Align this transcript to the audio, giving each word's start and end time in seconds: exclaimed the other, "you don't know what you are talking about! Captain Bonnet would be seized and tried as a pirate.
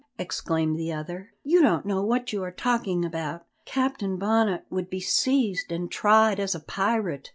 exclaimed 0.17 0.79
the 0.79 0.91
other, 0.91 1.31
"you 1.43 1.61
don't 1.61 1.85
know 1.85 2.01
what 2.03 2.33
you 2.33 2.41
are 2.43 2.49
talking 2.49 3.05
about! 3.05 3.45
Captain 3.65 4.17
Bonnet 4.17 4.65
would 4.71 4.89
be 4.89 4.99
seized 4.99 5.71
and 5.71 5.91
tried 5.91 6.39
as 6.39 6.55
a 6.55 6.59
pirate. 6.59 7.29